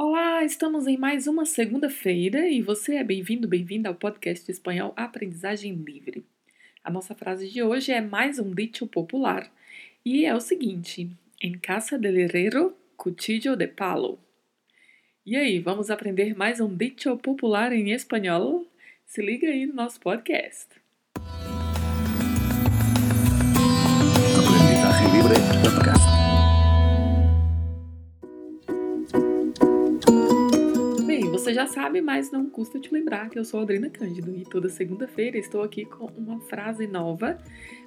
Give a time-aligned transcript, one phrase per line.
[0.00, 5.74] Olá, estamos em mais uma segunda-feira e você é bem-vindo, bem-vinda ao podcast espanhol Aprendizagem
[5.74, 6.24] Livre.
[6.84, 9.50] A nossa frase de hoje é mais um dicho popular
[10.04, 11.10] e é o seguinte:
[11.42, 14.20] em casa del herrero, cuchillo de palo.
[15.26, 18.64] E aí, vamos aprender mais um dicho popular em espanhol?
[19.04, 20.68] Se liga aí no nosso podcast.
[24.36, 25.97] Aprendizaje Libre Podcast.
[31.48, 34.68] Você já sabe, mas não custa te lembrar que eu sou Adriana Cândido e toda
[34.68, 37.38] segunda-feira estou aqui com uma frase nova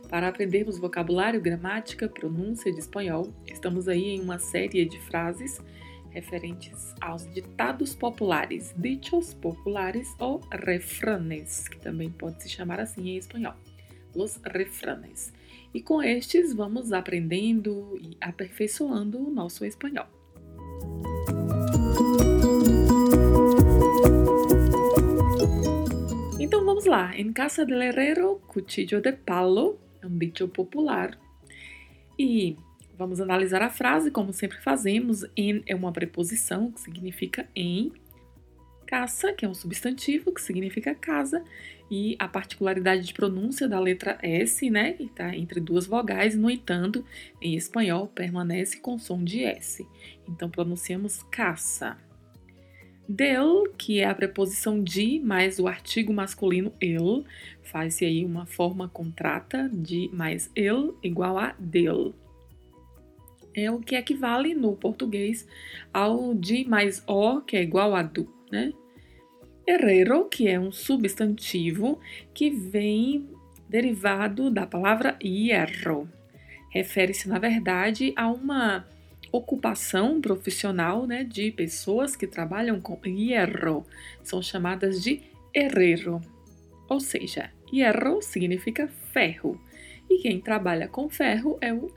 [0.10, 3.32] para aprendermos vocabulário, gramática, pronúncia de espanhol.
[3.46, 5.62] Estamos aí em uma série de frases
[6.10, 13.18] referentes aos ditados populares, dichos populares ou refranes, que também pode se chamar assim em
[13.18, 13.54] espanhol.
[14.16, 15.32] Os refranes.
[15.72, 20.08] E com estes vamos aprendendo e aperfeiçoando o nosso espanhol.
[26.92, 27.18] Lá.
[27.18, 31.18] Em casa del herrero, cuchillo de palo é um dicho popular.
[32.20, 32.58] E
[32.98, 35.26] vamos analisar a frase como sempre fazemos.
[35.36, 37.94] En é uma preposição que significa em.
[38.86, 41.42] Casa, que é um substantivo que significa casa,
[41.90, 46.50] e a particularidade de pronúncia da letra S, né, que está entre duas vogais, no
[46.50, 47.06] entanto,
[47.42, 49.88] em espanhol permanece com som de S.
[50.28, 51.98] Então pronunciamos caça.
[53.12, 57.26] Del, que é a preposição de mais o artigo masculino el,
[57.62, 62.14] faz-se aí uma forma contrata de mais el igual a del.
[63.54, 65.46] É o que equivale no português
[65.94, 68.72] ao de mais o, que é igual a do, né?
[69.68, 72.00] Herrero, que é um substantivo
[72.34, 73.30] que vem
[73.68, 76.08] derivado da palavra hierro.
[76.70, 78.88] Refere-se, na verdade, a uma
[79.32, 83.86] ocupação profissional né, de pessoas que trabalham com hierro.
[84.24, 85.22] São chamadas de
[85.54, 86.20] herrero.
[86.90, 89.60] Ou seja, hierro significa ferro.
[90.10, 91.90] E quem trabalha com ferro é o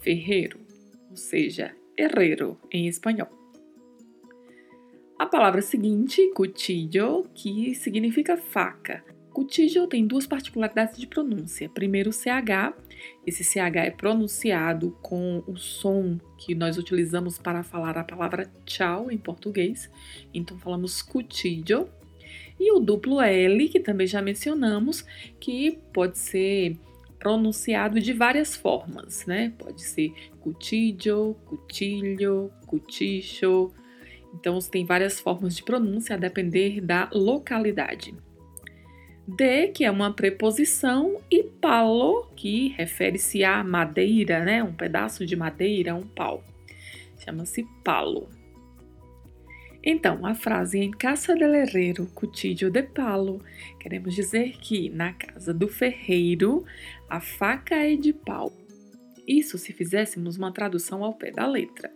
[0.00, 0.58] ferreiro,
[1.08, 3.28] ou seja, herrero em espanhol.
[5.16, 11.68] A palavra seguinte, cuchillo, que significa faca, Cuchillo tem duas particularidades de pronúncia.
[11.68, 12.74] Primeiro, o CH.
[13.26, 19.10] Esse CH é pronunciado com o som que nós utilizamos para falar a palavra tchau
[19.10, 19.90] em português.
[20.34, 21.88] Então, falamos cuchillo.
[22.60, 25.04] E o duplo L, que também já mencionamos,
[25.40, 26.76] que pode ser
[27.18, 29.52] pronunciado de várias formas, né?
[29.58, 33.72] Pode ser cuchillo, cuchillo, cuchicho.
[34.34, 38.14] Então, tem várias formas de pronúncia a depender da localidade
[39.36, 44.62] de, que é uma preposição, e palo, que refere-se à madeira, né?
[44.62, 46.44] Um pedaço de madeira, um pau.
[47.18, 48.28] Chama-se palo.
[49.84, 53.42] Então, a frase em casa del herrero, cuchillo de palo,
[53.80, 56.64] queremos dizer que na casa do ferreiro
[57.10, 58.52] a faca é de pau.
[59.26, 61.90] Isso se fizéssemos uma tradução ao pé da letra.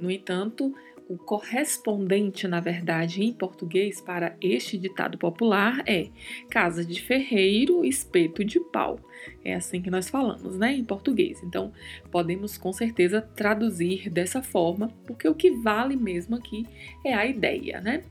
[0.00, 0.74] No entanto,
[1.08, 6.08] o correspondente, na verdade, em português para este ditado popular é
[6.48, 8.98] casa de ferreiro, espeto de pau.
[9.44, 11.42] É assim que nós falamos, né, em português.
[11.42, 11.72] Então,
[12.10, 16.66] podemos com certeza traduzir dessa forma, porque o que vale mesmo aqui
[17.04, 18.02] é a ideia, né?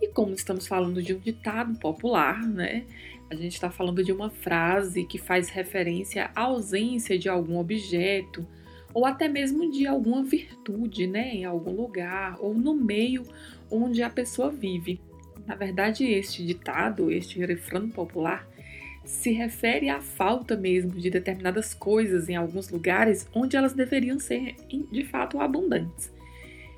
[0.00, 2.84] E como estamos falando de um ditado popular, né?
[3.30, 8.46] A gente está falando de uma frase que faz referência à ausência de algum objeto
[8.92, 13.22] ou até mesmo de alguma virtude, né, em algum lugar ou no meio
[13.70, 15.00] onde a pessoa vive.
[15.46, 18.46] Na verdade, este ditado, este refrão popular,
[19.04, 24.54] se refere à falta mesmo de determinadas coisas em alguns lugares onde elas deveriam ser
[24.68, 26.12] de fato abundantes.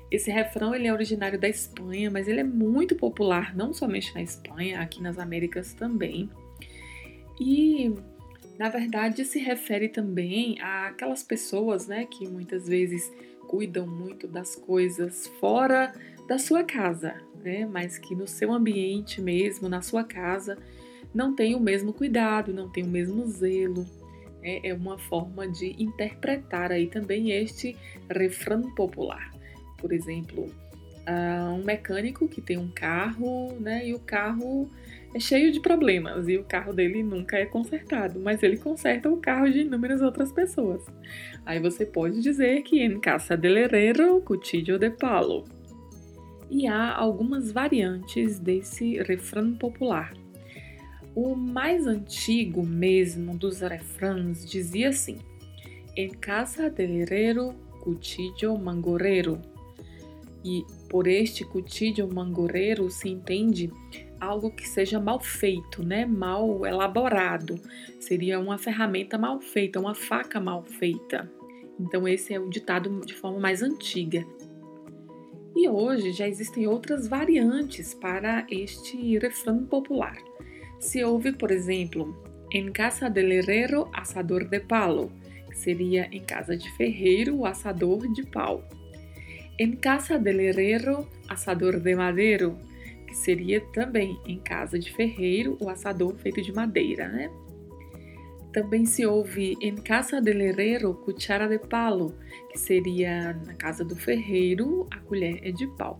[0.09, 4.21] Esse refrão ele é originário da Espanha, mas ele é muito popular não somente na
[4.21, 6.29] Espanha, aqui nas Américas também.
[7.39, 7.91] E
[8.63, 13.11] na verdade se refere também àquelas pessoas, né, que muitas vezes
[13.45, 15.93] cuidam muito das coisas fora
[16.29, 17.13] da sua casa,
[17.43, 20.57] né, mas que no seu ambiente mesmo, na sua casa,
[21.13, 23.85] não tem o mesmo cuidado, não tem o mesmo zelo.
[24.41, 27.75] É, é uma forma de interpretar aí também este
[28.09, 29.33] refrão popular.
[29.77, 30.49] Por exemplo,
[31.07, 34.69] uh, um mecânico que tem um carro, né, e o carro
[35.13, 39.17] é cheio de problemas e o carro dele nunca é consertado, mas ele conserta o
[39.17, 40.83] carro de inúmeras outras pessoas.
[41.45, 45.45] Aí você pode dizer que em casa del herrero, cuchillo de palo.
[46.49, 50.13] E há algumas variantes desse refrão popular.
[51.15, 55.17] O mais antigo mesmo dos refrãs dizia assim:
[55.95, 59.39] Em casa del herrero, cuchillo mangorero.
[60.43, 63.71] E Por este cuchillo mangorreiro se entende
[64.19, 66.05] algo que seja mal feito, né?
[66.05, 67.59] Mal elaborado.
[67.99, 71.27] Seria uma ferramenta mal feita, uma faca mal feita.
[71.79, 74.23] Então esse é o ditado de forma mais antiga.
[75.55, 80.15] E hoje já existem outras variantes para este refrão popular.
[80.79, 82.15] Se ouve, por exemplo,
[82.51, 85.11] em casa del herrero, assador de palo,
[85.49, 88.63] que seria em casa de ferreiro, o assador de pau.
[89.59, 92.57] Em casa del herrero, assador de madeiro,
[93.05, 97.29] que seria também em casa de ferreiro, o assador feito de madeira, né?
[98.51, 102.15] Também se ouve em casa del herrero, cuchara de palo,
[102.51, 105.99] que seria na casa do ferreiro, a colher é de pau.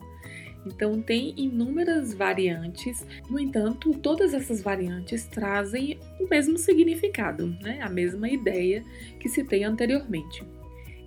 [0.65, 7.79] Então tem inúmeras variantes, no entanto, todas essas variantes trazem o mesmo significado, né?
[7.81, 8.83] a mesma ideia
[9.19, 10.43] que citei anteriormente.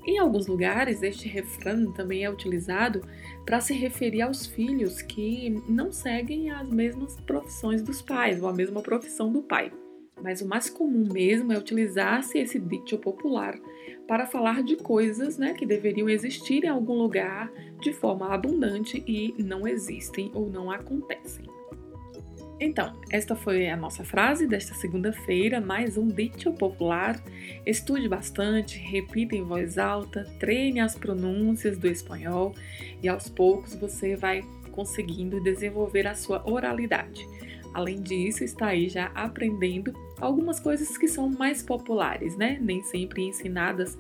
[0.07, 3.03] Em alguns lugares, este refrão também é utilizado
[3.45, 8.53] para se referir aos filhos que não seguem as mesmas profissões dos pais ou a
[8.53, 9.73] mesma profissão do pai.
[10.23, 13.59] Mas o mais comum mesmo é utilizar-se esse dito popular
[14.07, 19.35] para falar de coisas né, que deveriam existir em algum lugar de forma abundante e
[19.43, 21.56] não existem ou não acontecem.
[22.59, 27.23] Então, esta foi a nossa frase desta segunda-feira, mais um dito popular.
[27.67, 32.55] Estude bastante, repita em voz alta, treine as pronúncias do espanhol
[33.03, 34.43] e aos poucos você vai
[34.73, 37.27] conseguindo desenvolver a sua oralidade.
[37.75, 42.57] Além disso, está aí já aprendendo algumas coisas que são mais populares, né?
[42.59, 43.99] Nem sempre ensinadas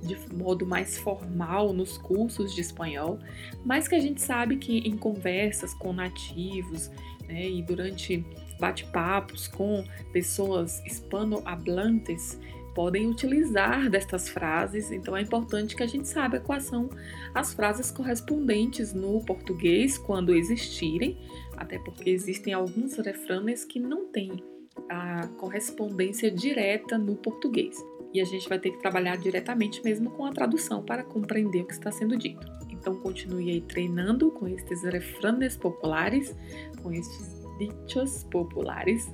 [0.00, 3.18] de modo mais formal nos cursos de espanhol,
[3.64, 6.88] mas que a gente sabe que em conversas com nativos
[7.28, 8.24] né, e durante
[8.58, 12.38] bate-papos com pessoas hispanohablantes
[12.74, 16.90] podem utilizar destas frases, então é importante que a gente saiba quais são
[17.34, 21.16] as frases correspondentes no português quando existirem,
[21.56, 24.44] até porque existem alguns refrões que não têm
[24.90, 27.82] a correspondência direta no português.
[28.12, 31.66] E a gente vai ter que trabalhar diretamente mesmo com a tradução para compreender o
[31.66, 32.46] que está sendo dito.
[32.86, 36.32] Então continue aí treinando com estes refrões populares,
[36.80, 39.12] com estes dichos populares.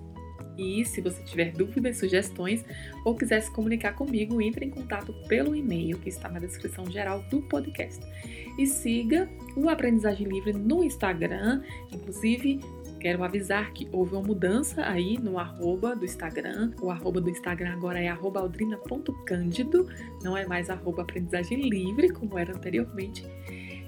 [0.58, 2.62] E se você tiver dúvidas, sugestões
[3.02, 7.24] ou quiser se comunicar comigo, entre em contato pelo e-mail que está na descrição geral
[7.30, 8.04] do podcast.
[8.58, 9.26] E siga
[9.56, 12.60] o Aprendizagem Livre no Instagram, inclusive
[13.02, 16.70] Quero avisar que houve uma mudança aí no arroba do Instagram.
[16.80, 19.88] O arroba do Instagram agora é aldrina.cândido,
[20.22, 23.26] não é mais arroba aprendizagem livre, como era anteriormente.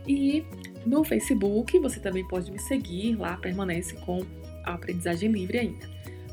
[0.05, 0.44] E
[0.84, 4.26] no Facebook você também pode me seguir, lá permanece com
[4.64, 5.88] a aprendizagem livre ainda.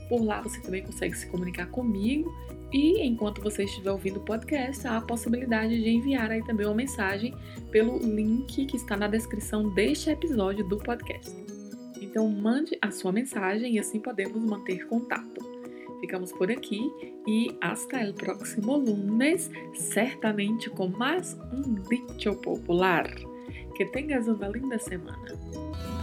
[0.09, 2.33] Por lá você também consegue se comunicar comigo
[2.73, 6.73] e enquanto você estiver ouvindo o podcast, há a possibilidade de enviar aí também uma
[6.73, 7.31] mensagem
[7.69, 11.60] pelo link que está na descrição deste episódio do podcast.
[12.01, 15.39] Então mande a sua mensagem e assim podemos manter contato.
[16.01, 16.81] Ficamos por aqui
[17.27, 23.07] e hasta el próximo lunes, certamente com mais um dicho popular.
[23.77, 26.00] Que tenhas uma linda semana.